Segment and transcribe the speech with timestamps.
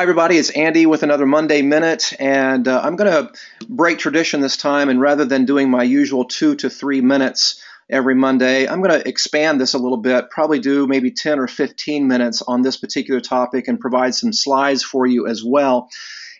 [0.00, 0.38] Hi, everybody.
[0.38, 4.88] It's Andy with another Monday Minute, and uh, I'm going to break tradition this time.
[4.88, 9.06] And rather than doing my usual two to three minutes every Monday, I'm going to
[9.06, 13.20] expand this a little bit, probably do maybe 10 or 15 minutes on this particular
[13.20, 15.90] topic and provide some slides for you as well.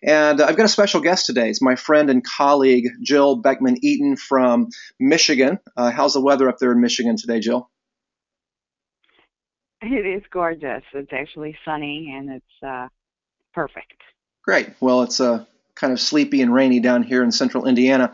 [0.02, 1.50] And I've got a special guest today.
[1.50, 5.58] It's my friend and colleague, Jill Beckman Eaton from Michigan.
[5.76, 7.68] Uh, how's the weather up there in Michigan today, Jill?
[9.82, 10.82] It is gorgeous.
[10.94, 12.88] It's actually sunny and it's uh,
[13.54, 13.94] perfect.
[14.44, 14.70] Great.
[14.80, 18.12] Well, it's uh, kind of sleepy and rainy down here in central Indiana.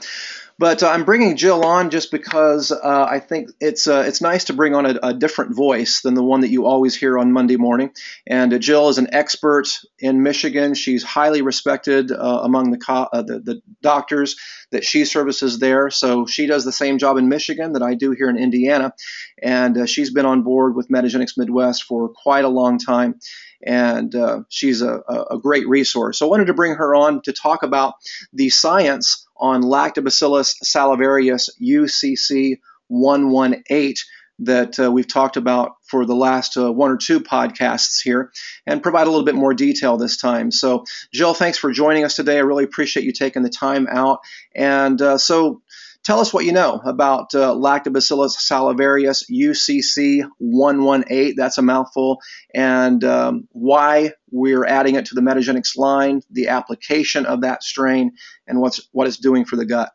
[0.59, 4.45] But uh, I'm bringing Jill on just because uh, I think it's uh, it's nice
[4.45, 7.31] to bring on a, a, different voice than the one that you always hear on
[7.31, 7.91] Monday morning.
[8.27, 9.69] And uh, Jill is an expert
[9.99, 10.73] in Michigan.
[10.73, 14.37] She's highly respected uh, among the, co- uh, the, the doctors
[14.71, 15.91] that she services there.
[15.91, 18.95] So she does the same job in Michigan that I do here in Indiana,
[19.43, 23.21] and she's been on board with Metagenics Midwest for quite a long time
[23.63, 26.19] and uh, she's a, a, great resource.
[26.19, 27.95] So I wanted to bring her on to talk about
[28.33, 33.95] the science on Lactobacillus salivarius UCC 118
[34.39, 38.31] that uh, we've talked about for the last uh, one or two podcasts here
[38.67, 40.51] and provide a little bit more detail this time.
[40.51, 42.37] So, Jill, thanks for joining us today.
[42.37, 44.21] I really appreciate you taking the time out.
[44.55, 45.63] And uh, so,
[46.07, 51.35] Tell us what you know about uh, Lactobacillus salivarius UCC 118.
[51.35, 52.21] That's a mouthful.
[52.55, 58.13] And um, why we're adding it to the Metagenics line, the application of that strain,
[58.47, 59.91] and what's what it's doing for the gut.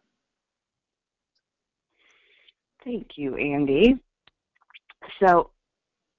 [2.84, 3.96] Thank you, Andy.
[5.26, 5.52] So,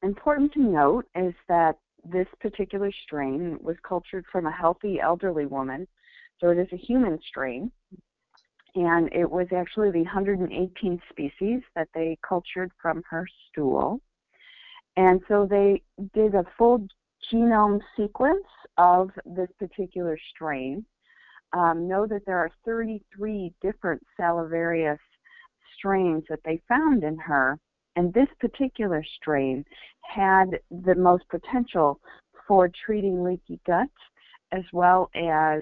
[0.03, 5.87] important to note is that this particular strain was cultured from a healthy elderly woman.
[6.41, 7.71] So, it is a human strain
[8.75, 14.01] and it was actually the 118 species that they cultured from her stool.
[14.97, 15.83] And so they
[16.15, 16.87] did a full
[17.33, 18.47] genome sequence
[18.79, 20.85] of this particular strain.
[21.53, 24.99] Um, know that there are 33 different salivarius
[25.77, 27.59] strains that they found in her,
[27.97, 29.65] and this particular strain
[30.03, 32.01] had the most potential
[32.49, 33.89] for treating leaky gut
[34.53, 35.61] as well as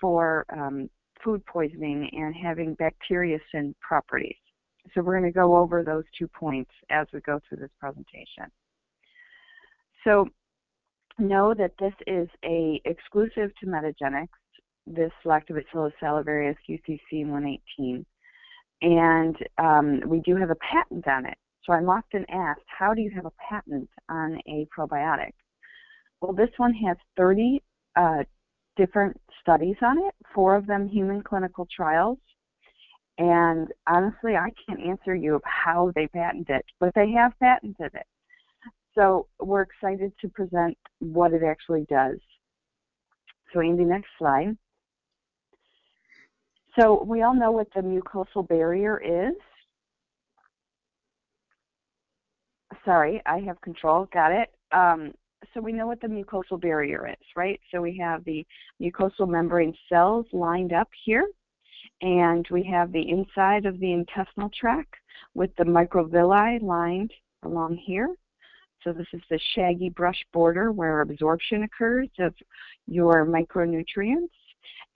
[0.00, 0.88] for um,
[1.22, 4.36] food poisoning and having bacteriocin properties.
[4.94, 8.50] So we're going to go over those two points as we go through this presentation.
[10.04, 10.28] So
[11.18, 14.28] know that this is a exclusive to Metagenics,
[14.86, 18.04] this Lactobacillus salivarius UCC 118.
[18.82, 21.38] And um, we do have a patent on it.
[21.64, 25.30] So I'm often asked, how do you have a patent on a probiotic?
[26.20, 27.62] Well, this one has 30
[27.94, 28.24] uh,
[28.76, 32.18] different studies on it, four of them human clinical trials.
[33.18, 37.92] And honestly, I can't answer you of how they patented it, but they have patented
[37.94, 38.06] it.
[38.94, 42.18] So we're excited to present what it actually does.
[43.52, 44.56] So Andy, next slide.
[46.78, 49.34] So we all know what the mucosal barrier is.
[52.84, 54.08] Sorry, I have control.
[54.12, 54.50] Got it.
[54.72, 55.12] Um,
[55.52, 57.60] so we know what the mucosal barrier is, right?
[57.70, 58.46] So we have the
[58.80, 61.28] mucosal membrane cells lined up here,
[62.00, 64.94] and we have the inside of the intestinal tract
[65.34, 67.12] with the microvilli lined
[67.42, 68.14] along here.
[68.82, 72.34] So this is the shaggy brush border where absorption occurs of
[72.86, 74.30] your micronutrients.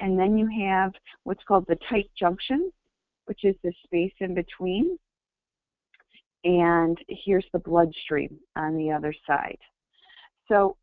[0.01, 0.93] And then you have
[1.25, 2.73] what's called the tight junction,
[3.27, 4.99] which is the space in between.
[6.45, 9.59] And here's the bloodstream on the other side.
[10.49, 10.77] So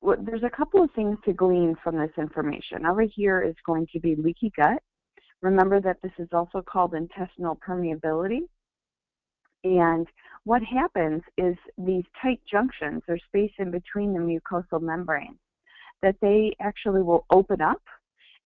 [0.00, 2.86] well, there's a couple of things to glean from this information.
[2.86, 4.82] Over here is going to be leaky gut.
[5.42, 8.42] Remember that this is also called intestinal permeability.
[9.64, 10.06] And
[10.44, 15.36] what happens is these tight junctions or space in between the mucosal membrane,
[16.02, 17.82] that they actually will open up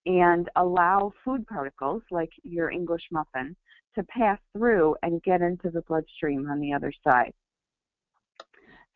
[0.06, 3.56] and allow food particles like your English muffin
[3.96, 7.34] to pass through and get into the bloodstream on the other side.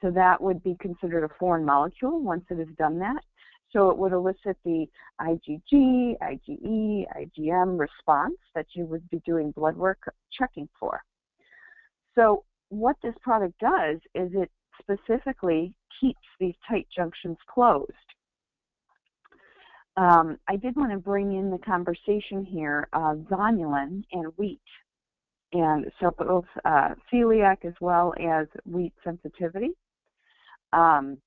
[0.01, 3.24] So that would be considered a foreign molecule once it has done that.
[3.71, 4.86] So it would elicit the
[5.21, 7.06] IgG, IgE,
[7.39, 11.01] IgM response that you would be doing blood work checking for.
[12.15, 14.50] So what this product does is it
[14.81, 17.92] specifically keeps these tight junctions closed.
[19.98, 24.62] Um, I did want to bring in the conversation here of zonulin and wheat.
[25.53, 29.71] And so both uh, celiac as well as wheat sensitivity.
[30.74, 31.18] Um,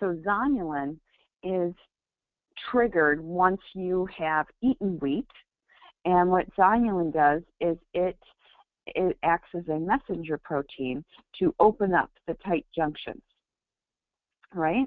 [0.00, 0.98] so zonulin
[1.42, 1.74] is
[2.70, 5.26] triggered once you have eaten wheat,
[6.04, 8.18] and what zonulin does is it
[8.86, 11.04] it acts as a messenger protein
[11.38, 13.22] to open up the tight junctions.
[14.54, 14.86] Right?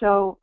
[0.00, 0.38] So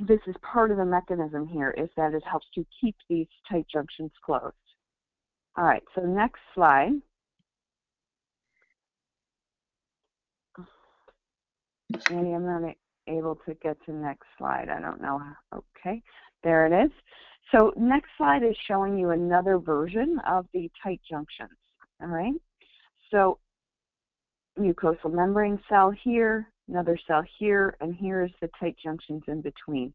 [0.00, 3.66] this is part of the mechanism here is that it helps to keep these tight
[3.72, 4.54] junctions closed.
[5.56, 6.92] All right, so next slide.
[12.10, 12.74] Andy, I'm not
[13.06, 14.68] able to get to next slide.
[14.68, 15.20] I don't know.
[15.54, 16.02] Okay,
[16.42, 16.90] there it is.
[17.52, 21.50] So next slide is showing you another version of the tight junctions.
[22.00, 22.34] All right.
[23.10, 23.38] So
[24.58, 29.92] mucosal membrane cell here, another cell here, and here's the tight junctions in between.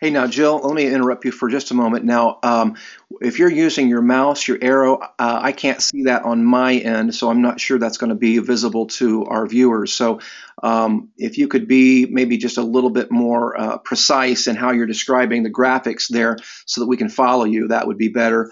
[0.00, 2.04] Hey, now, Jill, let me interrupt you for just a moment.
[2.04, 2.76] Now, um,
[3.20, 7.14] if you're using your mouse, your arrow, uh, I can't see that on my end,
[7.14, 9.92] so I'm not sure that's going to be visible to our viewers.
[9.92, 10.20] So,
[10.62, 14.72] um, if you could be maybe just a little bit more uh, precise in how
[14.72, 16.36] you're describing the graphics there
[16.66, 18.50] so that we can follow you, that would be better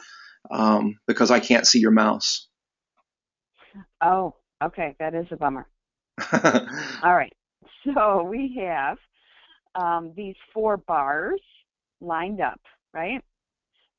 [0.51, 2.49] um, because I can't see your mouse.
[4.03, 4.97] Oh, okay.
[4.99, 5.67] That is a bummer.
[7.03, 7.33] All right.
[7.85, 8.99] So, we have
[9.77, 11.41] um, these four bars
[12.01, 12.61] lined up,
[12.93, 13.23] right?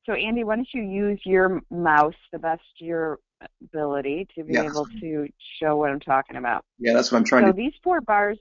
[0.04, 3.18] So Andy, why don't you use your mouse the best your
[3.62, 5.28] ability to be able to
[5.60, 6.64] show what I'm talking about?
[6.78, 7.52] Yeah, that's what I'm trying so to.
[7.52, 8.38] So these four bars,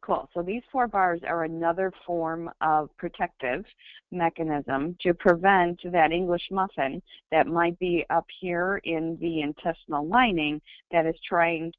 [0.00, 0.28] cool.
[0.34, 3.64] So these four bars are another form of protective
[4.10, 10.60] mechanism to prevent that English muffin that might be up here in the intestinal lining
[10.90, 11.72] that is trying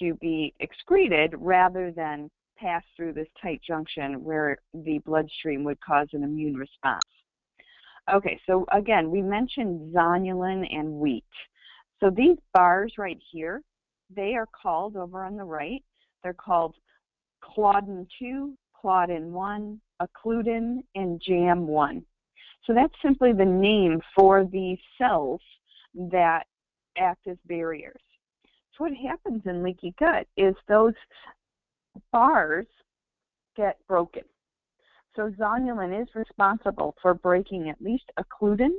[0.00, 2.30] to be excreted rather than
[2.62, 7.02] pass through this tight junction where the bloodstream would cause an immune response.
[8.12, 11.24] Okay, so again, we mentioned zonulin and wheat.
[12.00, 13.62] So these bars right here,
[14.14, 15.82] they are called over on the right,
[16.22, 16.74] they're called
[17.42, 22.04] Claudin 2, Claudin 1, Occludin, and JAM 1.
[22.66, 25.40] So that's simply the name for the cells
[25.94, 26.44] that
[26.96, 28.00] act as barriers.
[28.76, 30.94] So what happens in leaky gut is those
[32.12, 32.66] bars
[33.56, 34.22] get broken.
[35.14, 38.70] So zonulin is responsible for breaking at least occludin.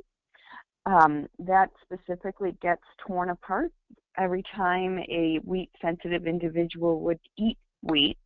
[0.86, 3.71] Um, that specifically gets torn apart
[4.18, 8.18] every time a wheat sensitive individual would eat wheat.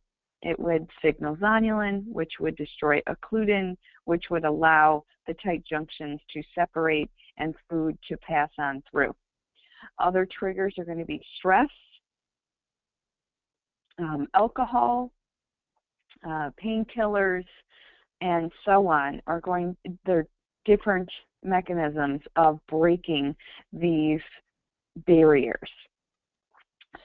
[0.42, 6.42] It would signal zonulin, which would destroy occludin, which would allow the tight junctions to
[6.54, 9.14] separate and food to pass on through.
[9.98, 11.68] Other triggers are going to be stress,
[13.98, 15.10] um, alcohol,
[16.26, 17.44] uh, painkillers,
[18.20, 20.26] and so on are going, they're
[20.64, 21.08] different
[21.42, 23.34] mechanisms of breaking
[23.72, 24.20] these
[25.06, 25.70] barriers.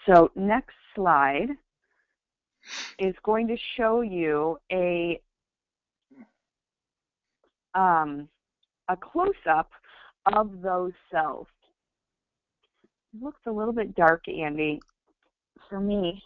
[0.05, 1.49] So next slide
[2.99, 5.19] is going to show you a
[7.75, 8.27] um,
[8.89, 9.71] a close-up
[10.33, 11.47] of those cells.
[13.13, 14.79] It looks a little bit dark, Andy,
[15.69, 16.21] for me.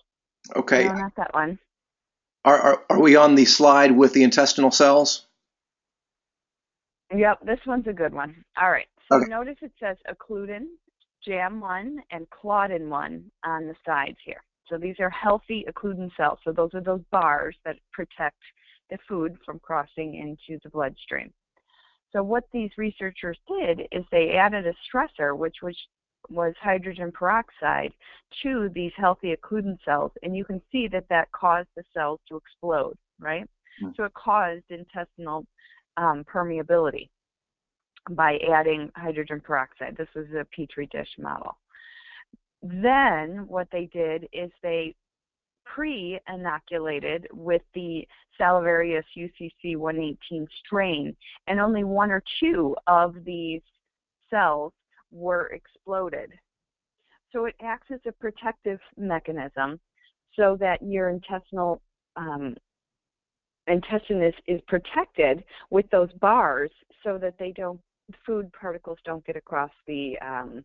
[0.55, 0.83] Okay.
[0.85, 1.59] No, not that one.
[2.45, 5.25] Are, are, are we on the slide with the intestinal cells?
[7.15, 8.43] Yep, this one's a good one.
[8.61, 8.87] All right.
[9.09, 9.29] So Okay.
[9.29, 10.67] notice it says occludin,
[11.27, 14.43] JAM1, and claudin1 on the sides here.
[14.69, 16.39] So these are healthy occludin cells.
[16.43, 18.37] So those are those bars that protect
[18.89, 21.33] the food from crossing into the bloodstream.
[22.11, 25.77] So what these researchers did is they added a stressor, which was
[26.29, 27.91] was hydrogen peroxide
[28.43, 32.37] to these healthy occludin cells, and you can see that that caused the cells to
[32.37, 33.47] explode, right?
[33.81, 33.89] Hmm.
[33.95, 35.45] So it caused intestinal
[35.97, 37.09] um, permeability
[38.11, 39.95] by adding hydrogen peroxide.
[39.97, 41.57] This was a petri dish model.
[42.63, 44.95] Then what they did is they
[45.65, 48.07] pre-inoculated with the
[48.39, 51.15] Salivarius UCC 118 strain,
[51.47, 53.61] and only one or two of these
[54.29, 54.73] cells
[55.11, 56.31] were exploded.
[57.31, 59.79] So it acts as a protective mechanism
[60.35, 61.81] so that your intestinal
[62.15, 62.55] um,
[63.67, 66.71] intestine is, is protected with those bars
[67.03, 67.79] so that they don't
[68.25, 70.63] food particles don't get across the um,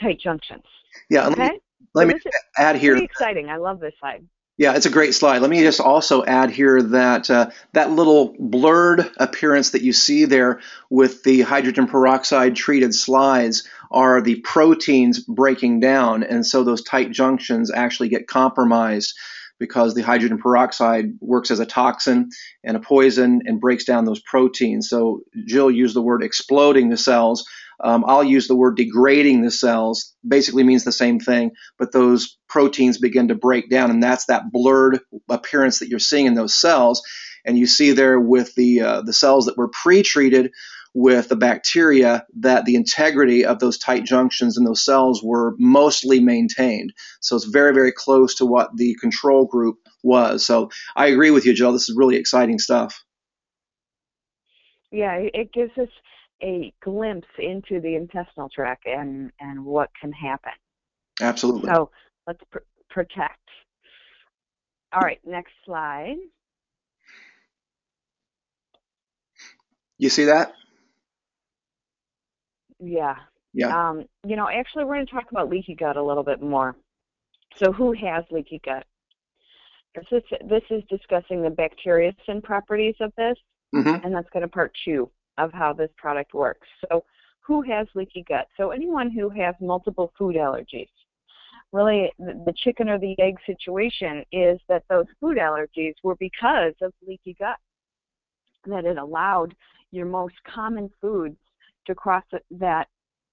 [0.00, 0.64] tight junctions.
[1.08, 1.28] Yeah.
[1.28, 1.42] Okay?
[1.42, 1.60] Let me,
[1.94, 2.92] let So me add here.
[2.92, 3.48] pretty exciting.
[3.48, 4.26] I love this slide.
[4.60, 5.40] Yeah, it's a great slide.
[5.40, 10.26] Let me just also add here that uh, that little blurred appearance that you see
[10.26, 16.82] there with the hydrogen peroxide treated slides are the proteins breaking down, and so those
[16.82, 19.14] tight junctions actually get compromised
[19.58, 22.28] because the hydrogen peroxide works as a toxin
[22.62, 24.90] and a poison and breaks down those proteins.
[24.90, 27.46] So Jill used the word exploding the cells.
[27.82, 30.14] Um, I'll use the word degrading the cells.
[30.26, 34.52] Basically means the same thing, but those proteins begin to break down, and that's that
[34.52, 37.02] blurred appearance that you're seeing in those cells.
[37.44, 40.52] And you see there with the uh, the cells that were pre-treated
[40.92, 46.20] with the bacteria that the integrity of those tight junctions in those cells were mostly
[46.20, 46.92] maintained.
[47.20, 50.44] So it's very, very close to what the control group was.
[50.44, 51.72] So I agree with you, Jill.
[51.72, 53.04] This is really exciting stuff.
[54.90, 55.88] Yeah, it gives us
[56.42, 60.52] a glimpse into the intestinal tract and, and what can happen.
[61.20, 61.70] Absolutely.
[61.72, 61.90] So
[62.26, 63.38] let's pr- protect.
[64.92, 66.16] All right, next slide.
[69.98, 70.54] You see that?
[72.80, 73.16] Yeah.
[73.52, 73.90] Yeah.
[73.90, 76.76] Um, you know, actually, we're going to talk about leaky gut a little bit more.
[77.56, 78.84] So, who has leaky gut?
[79.94, 83.36] This is, this is discussing the bacteriocin properties of this,
[83.74, 84.04] mm-hmm.
[84.04, 86.66] and that's going to part two of how this product works.
[86.88, 87.04] So,
[87.40, 88.46] who has leaky gut?
[88.56, 90.88] So, anyone who has multiple food allergies.
[91.72, 96.92] Really, the chicken or the egg situation is that those food allergies were because of
[97.06, 97.58] leaky gut,
[98.66, 99.54] that it allowed
[99.92, 101.38] your most common foods
[101.86, 102.88] to cross that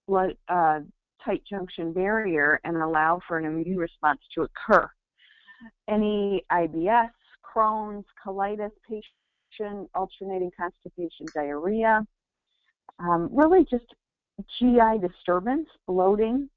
[0.08, 0.80] blood uh,
[1.24, 4.90] tight junction barrier and allow for an immune response to occur.
[5.90, 7.10] Any IBS,
[7.44, 8.72] Crohn's, colitis
[9.96, 12.06] alternating constipation, diarrhea,
[13.00, 13.86] um, really just
[14.60, 16.50] GI disturbance, bloating,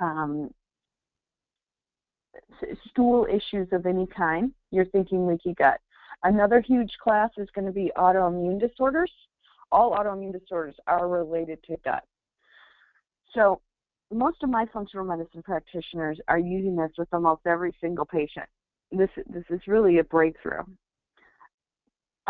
[0.00, 0.50] um,
[2.90, 5.80] stool issues of any kind, you're thinking leaky gut.
[6.22, 9.10] Another huge class is going to be autoimmune disorders.
[9.72, 12.04] All autoimmune disorders are related to gut.
[13.34, 13.60] So,
[14.12, 18.46] most of my functional medicine practitioners are using this with almost every single patient.
[18.90, 20.64] This this is really a breakthrough.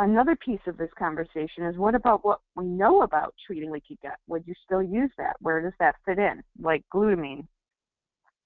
[0.00, 4.16] Another piece of this conversation is what about what we know about treating leaky gut?
[4.28, 5.37] Would you still use that?
[5.40, 6.42] Where does that fit in?
[6.59, 7.47] Like glutamine,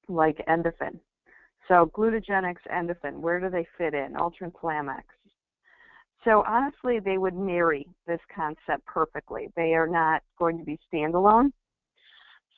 [0.08, 0.98] like Endefen.
[1.68, 4.14] So Glutagenics, Endefen, where do they fit in?
[4.14, 5.02] UltraInflamX.
[6.24, 9.46] So honestly, they would marry this concept perfectly.
[9.54, 11.52] They are not going to be standalone.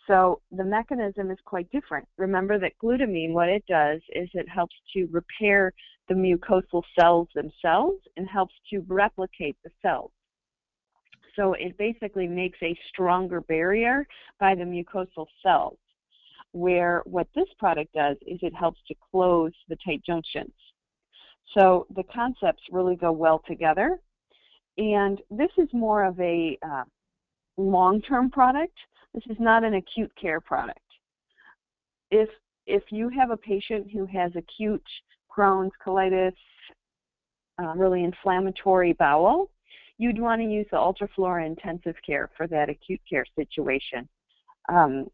[0.07, 2.09] So the mechanism is quite different.
[2.17, 5.75] Remember that glutamine, what it does is it helps to repair
[6.09, 10.13] the mucosal cells themselves and helps to replicate the cells.
[11.35, 14.07] So it basically makes a stronger barrier
[14.41, 15.79] by the mucosal cells,
[16.53, 20.53] where what this product does is it helps to close the tight junctions.
[21.57, 24.01] So the concepts really go well together.
[24.79, 26.85] And this is more of a uh,
[27.57, 28.77] long term product.
[29.15, 30.81] This is not an acute care product.
[32.11, 32.29] If
[32.67, 34.83] if you have a patient who has acute
[35.37, 36.33] Crohn's, colitis,
[37.63, 39.51] uh, really inflammatory bowel,
[39.99, 44.09] you'd want to use the Ultraflora intensive care for that acute care situation.
[44.69, 45.07] Um,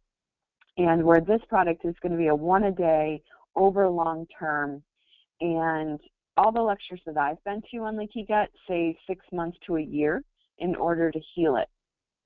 [0.78, 3.22] and where this product is going to be a one a day
[3.54, 4.82] over long term
[5.40, 6.00] and
[6.36, 9.82] all the lectures that I've been to on leaky gut say six months to a
[9.82, 10.24] year
[10.58, 11.68] in order to heal it.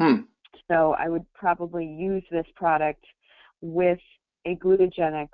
[0.01, 0.23] Hmm.
[0.71, 3.05] So I would probably use this product
[3.61, 3.99] with
[4.47, 5.29] a glutagenics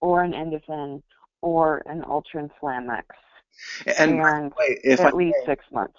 [0.00, 1.02] or an Endefen
[1.42, 3.02] or an UltraInflamX.
[3.98, 5.98] And, and way, at I, least six months.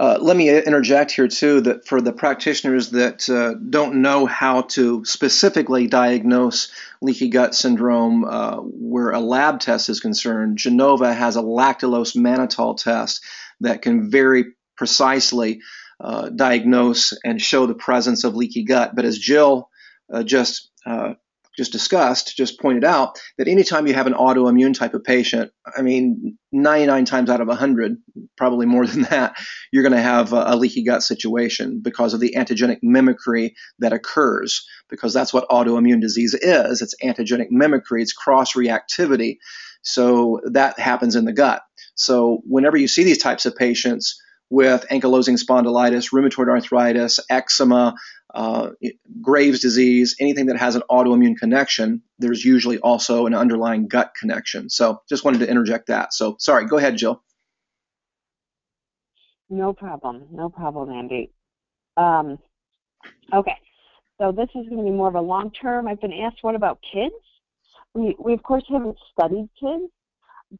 [0.00, 4.62] Uh, let me interject here too that for the practitioners that uh, don't know how
[4.62, 6.70] to specifically diagnose
[7.02, 12.76] leaky gut syndrome uh, where a lab test is concerned, Genova has a lactulose mannitol
[12.76, 13.24] test
[13.60, 15.60] that can very precisely
[16.00, 18.94] uh, diagnose and show the presence of leaky gut.
[18.94, 19.68] But as Jill
[20.12, 21.14] uh, just uh,
[21.58, 25.82] just discussed, just pointed out that anytime you have an autoimmune type of patient, I
[25.82, 27.96] mean, 99 times out of 100,
[28.36, 29.36] probably more than that,
[29.72, 33.92] you're going to have a, a, leaky gut situation because of the antigenic mimicry that
[33.92, 36.80] occurs, because that's what autoimmune disease is.
[36.80, 39.38] It's antigenic mimicry, it's cross reactivity.
[39.82, 41.62] So that happens in the gut.
[41.96, 47.94] So whenever you see these types of patients, with ankylosing spondylitis, rheumatoid arthritis, eczema,
[48.34, 48.70] uh,
[49.22, 54.68] Graves' disease, anything that has an autoimmune connection, there's usually also an underlying gut connection.
[54.68, 56.12] So just wanted to interject that.
[56.12, 57.22] So sorry, go ahead, Jill.
[59.48, 60.26] No problem.
[60.30, 61.30] No problem, Andy.
[61.96, 62.38] Um,
[63.32, 63.56] okay,
[64.18, 65.88] so this is going to be more of a long term.
[65.88, 67.14] I've been asked, what about kids?
[67.94, 69.90] We, we of course haven't studied kids,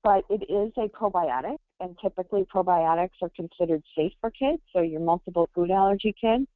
[0.03, 5.01] but it is a probiotic, and typically probiotics are considered safe for kids, so your
[5.01, 6.47] multiple food allergy kids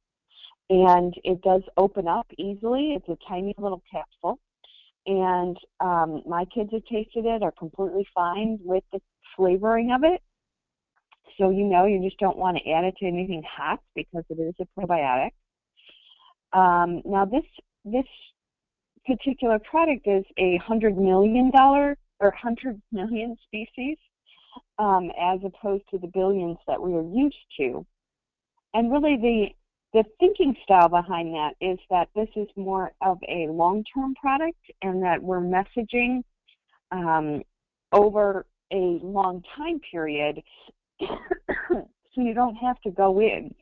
[0.73, 2.93] and it does open up easily.
[2.97, 4.39] It's a tiny little capsule,
[5.07, 9.01] and um, my kids have tasted it, are completely fine with the
[9.35, 10.21] flavoring of it.
[11.37, 14.39] So you know you just don't want to add it to anything hot because it
[14.41, 15.31] is a probiotic.
[16.53, 17.45] Um, now this
[17.85, 18.05] this
[19.05, 23.97] particular product is a hundred million dollar or hundred million species,
[24.79, 27.85] um, as opposed to the billions that we are used to.
[28.73, 29.47] and really the
[29.93, 35.03] the thinking style behind that is that this is more of a long-term product and
[35.03, 36.23] that we're messaging
[36.91, 37.43] um,
[37.91, 40.41] over a long time period
[40.99, 43.53] so you don't have to go in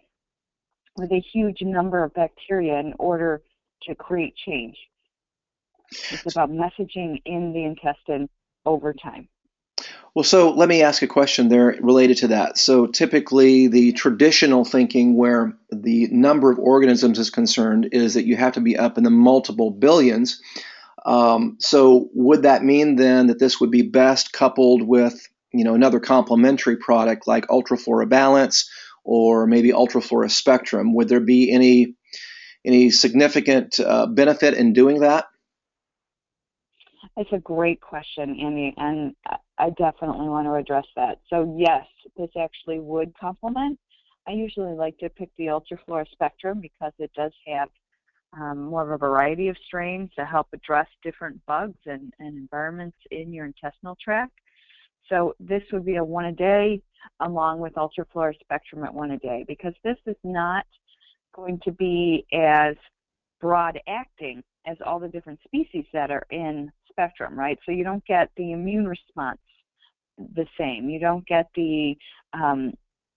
[0.98, 3.42] with a huge number of bacteria in order
[3.84, 4.78] to create change.
[5.90, 8.30] It's about messaging in the intestine
[8.66, 9.28] over time.
[10.14, 12.58] Well, so let me ask a question there related to that.
[12.58, 18.36] So, typically, the traditional thinking where the number of organisms is concerned is that you
[18.36, 20.42] have to be up in the multiple billions.
[21.06, 25.18] Um, so, would that mean then that this would be best coupled with,
[25.54, 28.70] you know, another complementary product like Ultraflora Balance
[29.06, 30.94] or maybe Ultraflora Spectrum?
[30.94, 31.96] Would there be any
[32.66, 35.28] any significant uh, benefit in doing that?
[37.18, 39.16] It's a great question, Andy, and
[39.58, 41.20] I definitely want to address that.
[41.30, 41.86] So yes,
[42.18, 43.78] this actually would complement.
[44.28, 47.70] I usually like to pick the Ultraflora Spectrum because it does have
[48.34, 52.98] um, more of a variety of strains to help address different bugs and, and environments
[53.12, 54.34] in your intestinal tract.
[55.10, 56.82] So this would be a one a day
[57.20, 60.66] along with Ultraflora Spectrum at one a day because this is not
[61.36, 62.76] going to be as
[63.42, 67.58] broad acting as all the different species that are in spectrum, right?
[67.66, 69.40] So you don't get the immune response
[70.36, 70.90] the same.
[70.90, 71.96] You don't get the
[72.34, 72.74] um,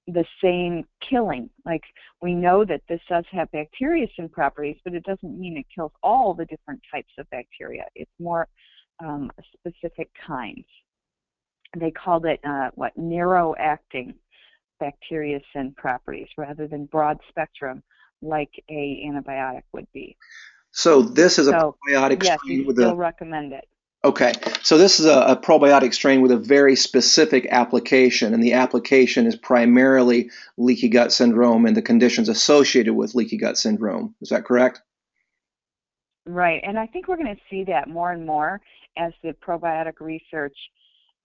[0.07, 1.49] the same killing.
[1.65, 1.83] Like
[2.21, 6.35] we know that this does have bacteriocin properties, but it doesn't mean it kills all
[6.35, 7.85] the different types of bacteria.
[7.95, 8.49] It's more
[9.03, 10.67] um, specific kinds.
[11.77, 14.15] They called it uh, what narrow acting
[14.83, 17.83] bacteriocin properties rather than broad spectrum
[18.23, 20.17] like a antibiotic would be.
[20.75, 23.69] So this is a so, probiotic yes, strain with still recommend it.
[24.05, 28.53] Okay, so this is a, a, probiotic strain with a very specific application, and the
[28.55, 34.15] application is primarily leaky gut syndrome and the conditions associated with leaky gut syndrome.
[34.21, 34.83] Is that correct?
[36.27, 38.61] Right, and I think we're going to see that more and more
[38.99, 40.57] as the probiotic research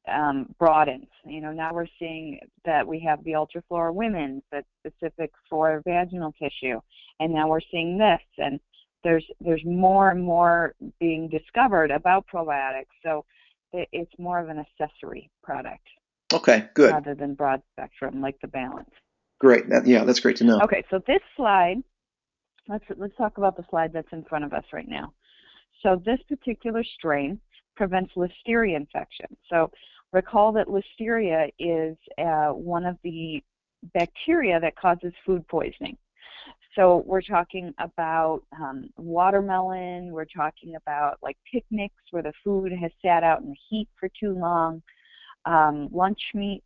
[0.08, 1.08] um, broadens.
[1.26, 6.34] You know, now we're seeing that we have the Ultraflora Women's that's specific for vaginal
[6.34, 6.80] tissue,
[7.20, 8.60] and now we're seeing this, and
[9.04, 12.86] there's there's more and more being discovered about probiotics.
[13.04, 13.26] So
[13.74, 15.88] it's more of an accessory product.
[16.34, 16.92] Okay, good.
[16.92, 18.90] Rather than broad spectrum like the balance.
[19.40, 19.70] Great.
[19.70, 20.60] That, yeah, that's great to know.
[20.62, 21.78] Okay, so this slide,
[22.68, 25.14] let's let's talk about the slide that's in front of us right now.
[25.82, 27.40] So this particular strain
[27.76, 29.28] prevents listeria infection.
[29.50, 29.72] So
[30.12, 33.42] recall that listeria is uh, one of the
[33.94, 35.98] bacteria that causes food poisoning.
[36.76, 40.12] So we're talking about um, watermelon.
[40.12, 44.10] We're talking about like picnics where the food has sat out in the heat for
[44.20, 44.82] too long.
[45.46, 46.66] Um, lunch meats.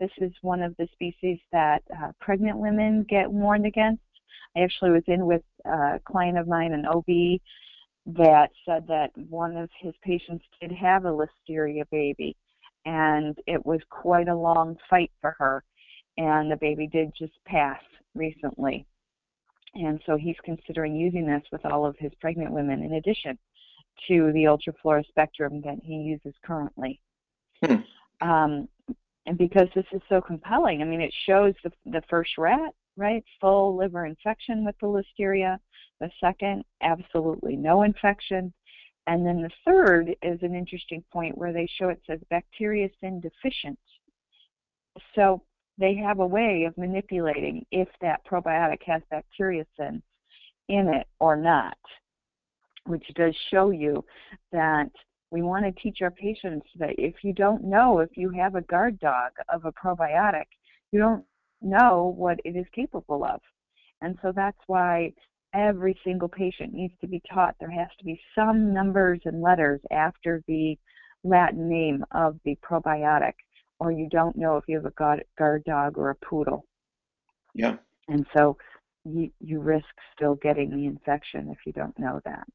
[0.00, 4.02] This is one of the species that uh, pregnant women get warned against.
[4.56, 7.40] I actually was in with a client of mine, an OB,
[8.06, 12.34] that said that one of his patients did have a listeria baby,
[12.86, 15.62] and it was quite a long fight for her,
[16.16, 17.80] and the baby did just pass
[18.14, 18.86] recently.
[19.74, 23.38] And so he's considering using this with all of his pregnant women in addition
[24.08, 27.00] to the Ultraflora Spectrum that he uses currently.
[27.64, 27.76] Hmm.
[28.20, 28.68] Um,
[29.26, 33.24] and because this is so compelling, I mean, it shows the, the first rat, right,
[33.40, 35.58] full liver infection with the listeria.
[36.00, 38.52] The second, absolutely no infection.
[39.06, 43.78] And then the third is an interesting point where they show it says bacteriocin deficient.
[45.14, 45.42] So
[45.78, 50.02] they have a way of manipulating if that probiotic has bacteriocin
[50.68, 51.78] in it or not,
[52.84, 54.04] which does show you
[54.52, 54.90] that
[55.30, 58.62] we want to teach our patients that if you don't know if you have a
[58.62, 60.46] guard dog of a probiotic,
[60.90, 61.24] you don't
[61.62, 63.40] know what it is capable of.
[64.00, 65.12] And so that's why
[65.54, 69.80] every single patient needs to be taught there has to be some numbers and letters
[69.90, 70.76] after the
[71.24, 73.34] Latin name of the probiotic
[73.80, 76.66] or you don't know if you have a guard dog or a poodle.
[77.54, 77.76] Yeah.
[78.08, 78.56] And so
[79.04, 82.46] you, you risk still getting the infection if you don't know that.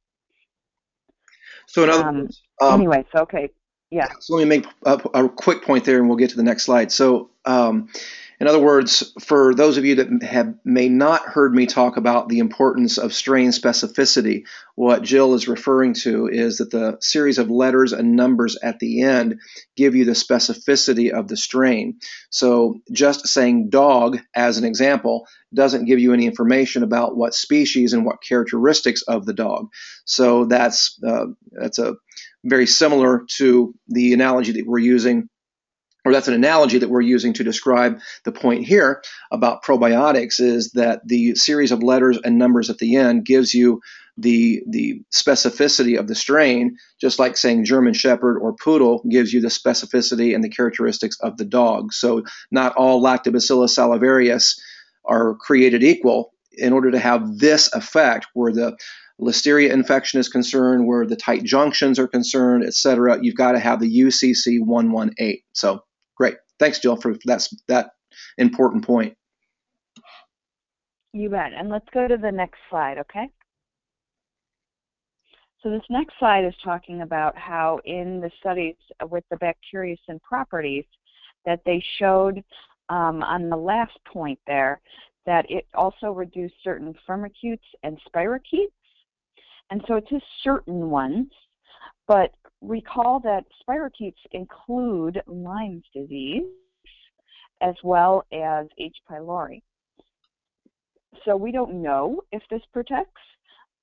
[1.67, 3.49] So in other um, words, um, anyway, so okay,
[3.89, 4.07] yeah.
[4.19, 6.63] So let me make a, a, quick point there, and we'll get to the next
[6.63, 6.91] slide.
[6.91, 7.89] So um,
[8.43, 12.27] in other words, for those of you that have may not heard me talk about
[12.27, 14.43] the importance of strain specificity,
[14.75, 19.03] what Jill is referring to is that the series of letters and numbers at the
[19.03, 19.39] end
[19.77, 21.99] give you the specificity of the strain.
[22.31, 27.93] So just saying dog as an example doesn't give you any information about what species
[27.93, 29.69] and what characteristics of the dog.
[30.03, 31.95] So that's uh, that's a
[32.43, 35.29] very similar to the analogy that we're using
[36.05, 40.71] or that's an analogy that we're using to describe the point here about probiotics is
[40.71, 43.81] that the series of letters and numbers at the end gives you
[44.17, 49.41] the the specificity of the strain just like saying german shepherd or poodle gives you
[49.41, 54.61] the specificity and the characteristics of the dog so not all lactobacillus salivarius
[55.03, 58.77] are created equal in order to have this effect where the
[59.19, 63.79] listeria infection is concerned where the tight junctions are concerned etc you've got to have
[63.79, 65.83] the ucc 118 so.
[66.59, 67.91] Thanks, Jill, for that's that
[68.37, 69.15] important point.
[71.13, 71.53] You bet.
[71.53, 73.29] And let's go to the next slide, okay?
[75.61, 78.75] So this next slide is talking about how in the studies
[79.09, 80.85] with the bacteriocin properties
[81.45, 82.43] that they showed
[82.89, 84.81] um, on the last point there
[85.25, 88.67] that it also reduced certain firmicutes and spirochetes.
[89.69, 91.27] And so it's just certain ones,
[92.07, 96.43] but recall that spirochetes include Lyme's disease
[97.61, 98.97] as well as H.
[99.09, 99.61] pylori.
[101.25, 103.21] So we don't know if this protects,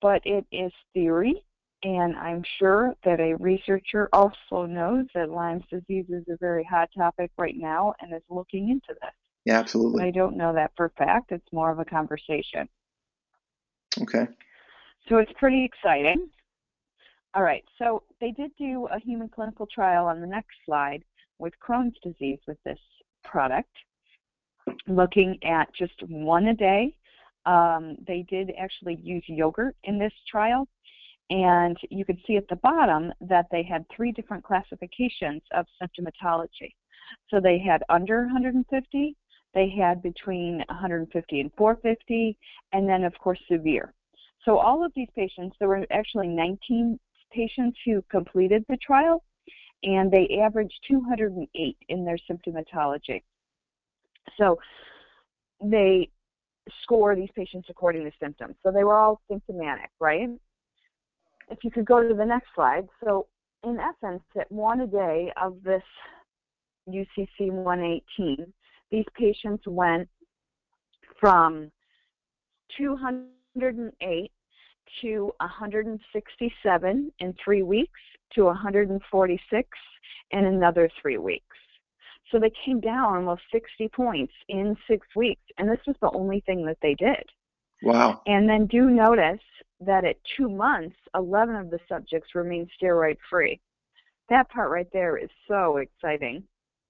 [0.02, 1.42] but it is theory,
[1.82, 6.90] and I'm sure that a researcher also knows that Lyme's disease is a very hot
[6.96, 9.12] topic right now and is looking into this.
[9.46, 10.04] Yeah, absolutely.
[10.04, 11.32] I don't know that for fact.
[11.32, 12.68] It's more of a conversation.
[14.02, 14.26] Okay.
[15.08, 16.28] So it's pretty exciting.
[17.32, 21.04] All right, so they did do a human clinical trial on the next slide
[21.38, 22.78] with Crohn's disease with this
[23.22, 23.70] product,
[24.88, 26.96] looking at just one a day.
[27.46, 30.66] Um, they did actually use yogurt in this trial,
[31.30, 36.74] and you can see at the bottom that they had three different classifications of symptomatology.
[37.28, 39.16] So they had under 150,
[39.54, 42.36] they had between 150 and 450,
[42.72, 43.94] and then, of course, severe.
[44.44, 46.98] So all of these patients, there were actually 19
[47.32, 49.22] patients who completed the trial,
[49.82, 53.22] and they averaged 208 in their symptomatology.
[54.36, 54.58] So
[55.62, 56.08] they
[56.82, 58.56] score these patients according to symptoms.
[58.62, 60.28] So they were all symptomatic, right?
[61.50, 62.88] If you could go to the next slide.
[63.02, 63.26] So
[63.64, 65.82] in essence, at one a day of this
[66.88, 68.52] UCC 118,
[68.90, 70.08] these patients went
[71.18, 71.70] from
[72.76, 74.32] 208
[75.02, 78.00] to 167 in three weeks
[78.34, 79.68] to 146
[80.30, 81.44] in another three weeks.
[82.30, 86.40] So they came down almost 60 points in six weeks, and this was the only
[86.46, 87.24] thing that they did.
[87.82, 88.22] Wow.
[88.26, 89.40] And then do notice
[89.80, 93.60] that at two months, 11 of the subjects remained steroid free.
[94.28, 96.44] That part right there is so exciting.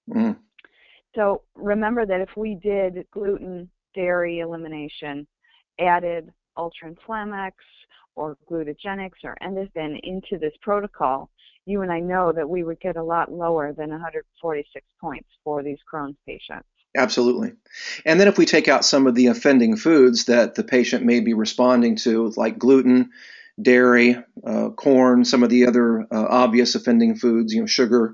[0.09, 0.37] Mm.
[1.15, 5.25] So remember that if we did gluten, dairy elimination,
[5.79, 7.53] added UltraInflamX,
[8.15, 11.29] or glutagenics or Endefen into this protocol,
[11.65, 15.63] you and I know that we would get a lot lower than 146 points for
[15.63, 16.67] these Crohn's patients.
[16.95, 17.53] Absolutely.
[18.05, 21.21] And then if we take out some of the offending foods that the patient may
[21.21, 23.11] be responding to, like gluten,
[23.61, 28.13] dairy, uh, corn, some of the other uh, obvious offending foods, you know, sugar,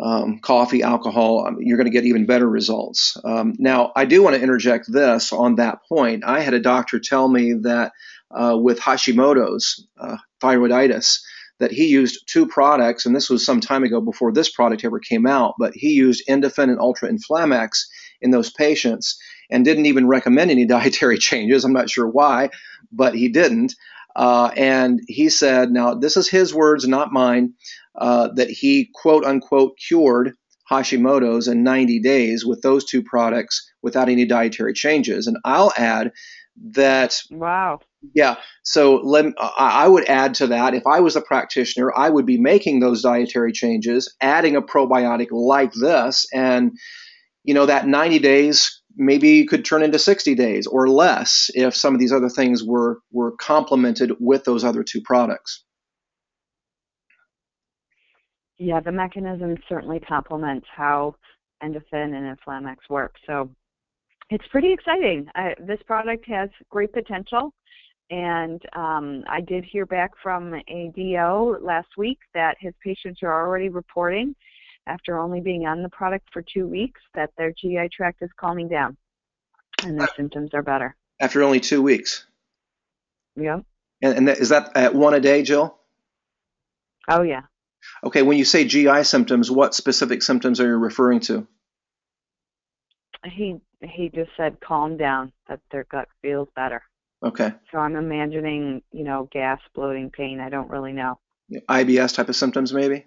[0.00, 3.16] um, coffee, alcohol, um, you're going to get even better results.
[3.22, 6.24] Um, now, I do want to interject this on that point.
[6.24, 7.92] I had a doctor tell me that
[8.30, 11.20] uh, with Hashimoto's uh, thyroiditis
[11.58, 14.98] that he used two products, and this was some time ago before this product ever
[14.98, 17.86] came out, but he used Endefen and UltraInflamX
[18.22, 21.64] in those patients and didn't even recommend any dietary changes.
[21.64, 22.48] I'm not sure why,
[22.90, 23.74] but he didn't.
[24.16, 27.54] Uh, and he said, now this is his words, not mine,
[27.96, 30.32] uh, that he quote unquote cured
[30.70, 35.26] Hashimoto's in 90 days with those two products without any dietary changes.
[35.26, 36.12] And I'll add
[36.72, 37.78] that wow
[38.14, 39.24] yeah so let,
[39.56, 43.02] i would add to that if i was a practitioner i would be making those
[43.02, 46.72] dietary changes adding a probiotic like this and
[47.44, 51.94] you know that 90 days maybe could turn into 60 days or less if some
[51.94, 55.64] of these other things were were complemented with those other two products
[58.60, 61.16] yeah the mechanism certainly complements how
[61.62, 63.50] Endefen and InflamX work so
[64.30, 65.26] it's pretty exciting.
[65.34, 67.52] I, this product has great potential,
[68.10, 73.46] and um, I did hear back from a DO last week that his patients are
[73.46, 74.34] already reporting,
[74.86, 78.68] after only being on the product for two weeks, that their GI tract is calming
[78.68, 78.96] down
[79.82, 80.96] and their uh, symptoms are better.
[81.20, 82.26] After only two weeks.
[83.36, 83.60] Yeah.
[84.00, 85.76] And, and is that at one a day, Jill?
[87.08, 87.42] Oh yeah.
[88.04, 91.46] Okay, when you say GI symptoms, what specific symptoms are you referring to?
[93.24, 96.82] He he just said calm down, that their gut feels better.
[97.22, 97.52] Okay.
[97.70, 100.40] So I'm imagining, you know, gas, bloating, pain.
[100.40, 101.18] I don't really know.
[101.68, 103.06] IBS type of symptoms, maybe.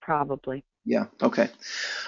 [0.00, 0.64] Probably.
[0.84, 1.04] Yeah.
[1.22, 1.48] Okay.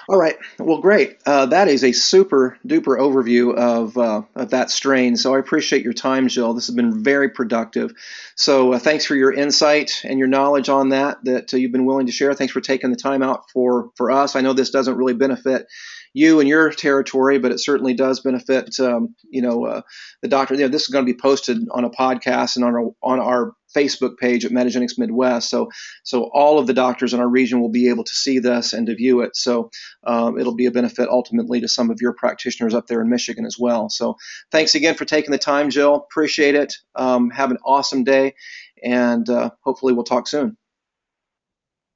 [0.09, 0.35] All right.
[0.59, 1.17] Well, great.
[1.25, 5.15] Uh, that is a super duper overview of, uh, of that strain.
[5.15, 6.53] So I appreciate your time, Jill.
[6.53, 7.93] This has been very productive.
[8.35, 11.85] So uh, thanks for your insight and your knowledge on that that uh, you've been
[11.85, 12.33] willing to share.
[12.33, 14.35] Thanks for taking the time out for for us.
[14.35, 15.67] I know this doesn't really benefit
[16.13, 19.81] you and your territory, but it certainly does benefit um, you know uh,
[20.21, 20.55] the doctor.
[20.55, 23.19] You know, this is going to be posted on a podcast and on our on
[23.19, 25.49] our Facebook page at Metagenics Midwest.
[25.49, 25.69] So
[26.03, 28.87] so all of the doctors in our region will be able to see this and
[28.87, 29.35] to view it.
[29.35, 29.69] So
[30.05, 33.45] um, it'll be a benefit ultimately to some of your practitioners up there in Michigan
[33.45, 33.89] as well.
[33.89, 34.15] So
[34.51, 35.95] thanks again for taking the time, Jill.
[35.95, 36.73] Appreciate it.
[36.95, 38.35] Um, have an awesome day,
[38.83, 40.57] and uh, hopefully we'll talk soon.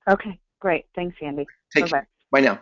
[0.07, 0.85] Okay, great.
[0.95, 1.45] Thanks, Andy.
[1.75, 2.05] Take Bye-bye.
[2.31, 2.61] Bye now.